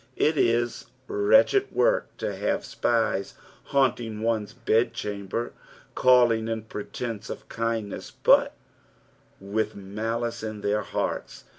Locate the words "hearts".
10.81-11.43